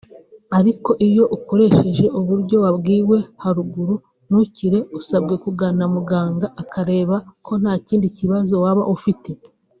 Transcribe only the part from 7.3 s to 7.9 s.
ko nta